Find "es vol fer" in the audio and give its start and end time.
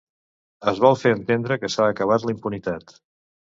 0.71-1.11